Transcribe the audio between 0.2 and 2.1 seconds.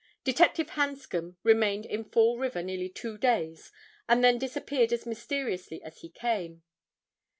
Detective Hanscom remained in